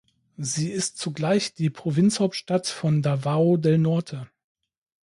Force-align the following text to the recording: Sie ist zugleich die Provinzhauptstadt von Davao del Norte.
Sie 0.39 0.71
ist 0.71 0.97
zugleich 0.97 1.53
die 1.53 1.69
Provinzhauptstadt 1.69 2.65
von 2.65 3.03
Davao 3.03 3.57
del 3.57 3.77
Norte. 3.77 4.27